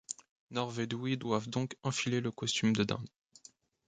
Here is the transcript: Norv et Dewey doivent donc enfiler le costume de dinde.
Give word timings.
Norv 0.49 0.79
et 0.79 0.87
Dewey 0.87 1.15
doivent 1.15 1.47
donc 1.47 1.75
enfiler 1.83 2.21
le 2.21 2.31
costume 2.31 2.73
de 2.75 2.83
dinde. 2.83 3.05